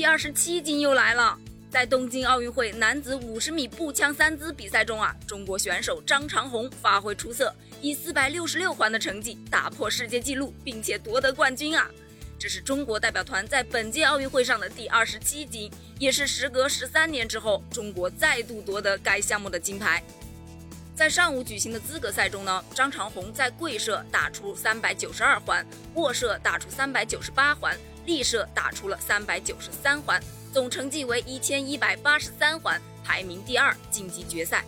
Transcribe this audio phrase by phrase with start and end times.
[0.00, 1.38] 第二十七金又来了。
[1.68, 11.86] 在东京奥运会男子五十米步枪三姿比赛中啊，中国选手张长虹发挥出色，以四百六十六环的成绩打破世界纪录，并且夺得冠军啊！
[12.38, 20.02] 这是中国代表团在本届奥运会上的第二十七金，也是时隔十三年之后，中国再度夺得该项目的金牌。
[20.94, 27.78] 在上午举行的资格赛中呢，张长虹在跪射打出三百九十二环，卧射打出三百九十八环，
[28.10, 30.20] 立射打出了三百九十三环。
[30.52, 34.64] 总成绩为一千一百八十三环，排名第二，晋级决赛。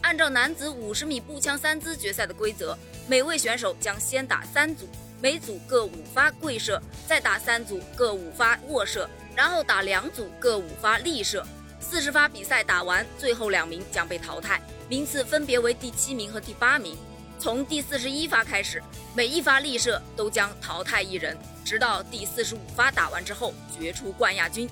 [0.00, 2.76] 按照男子五十米步枪三姿决赛的规则，
[3.06, 4.88] 每位选手将先打三组，
[5.20, 11.46] 每组各五发跪射，再打三组各五发卧射，然后打两组各五发立射。
[11.78, 16.96] 四十发比赛打完，最后两名将被淘汰，名次分别为第七名和第八名。
[17.42, 18.80] 从第四十一发开始，
[19.16, 24.70] 每一发立射都将淘汰一人，直到第四十五发打完之后决出冠亚军。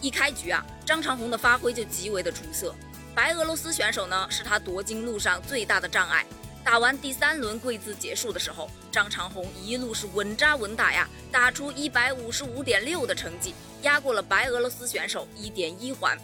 [0.00, 2.74] 一开局啊，张长虹的发挥就极为的出色。
[3.14, 6.24] 白俄罗斯选手呢，是他夺金路上最大的障碍。
[6.64, 16.16] 打完第三轮跪姿结束的时候，张长虹一路是稳扎稳打呀，打出一百五十五点六的成绩，压过了白俄罗斯选手一点一环。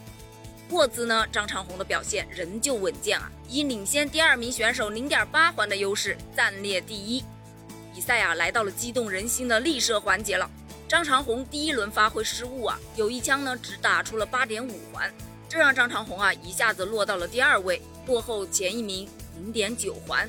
[0.70, 7.24] 卧姿呢，张长虹的表现仍旧稳健啊，以领先第二名选手零点八环的优势暂列第一。
[7.94, 10.48] 比赛啊，来到了激动人心的立射环节了。
[10.86, 15.10] 张长虹第一轮发挥失误啊，有一枪呢只打出了八点五环，
[15.48, 20.28] 这让张长虹啊一下子落到了第二位，落后前一名零点九环。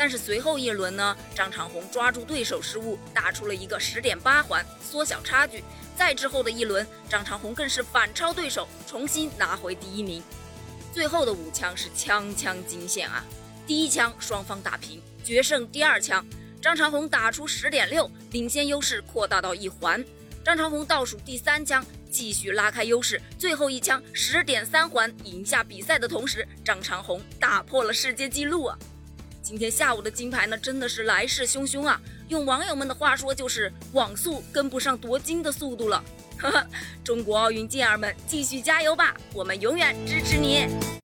[0.00, 5.62] 但是随后一轮呢，张长虹抓住对手失误，打出了一个十点八环，缩小差距。
[5.94, 10.22] 再之后的一轮，张长虹更是反超对手，重新拿回第一名。
[10.90, 13.22] 最后的五枪是枪枪惊险啊！
[13.66, 16.24] 第一枪双方打平，决胜第二枪。
[16.62, 20.02] 张长虹打出十点六，领先优势扩大到一环。
[20.42, 28.78] 张长虹倒数第三枪，继续拉开优势，最后一枪十点三环赢下比赛的同时，张长虹打破了世界纪录啊！
[29.42, 32.00] 今天下午的金牌呢，真的是来势汹汹啊！
[32.28, 36.04] 用网友们的话说，就是网速跟不上夺金的速度了。
[36.38, 36.66] 呵 呵，
[37.02, 40.68] 中国奥运健儿们继续加油吧，我们永远支持你。